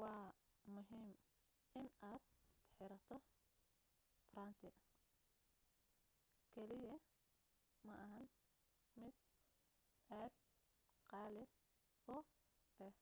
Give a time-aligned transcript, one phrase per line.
[0.00, 0.26] waa
[0.74, 1.08] muhiim
[1.80, 2.22] inaad
[2.74, 3.16] xirato
[4.34, 6.96] farantikaliya
[7.86, 8.26] ma ahan
[9.00, 9.14] mid
[10.20, 10.32] aad
[11.10, 11.42] qaali
[12.14, 12.16] u
[12.88, 12.94] ah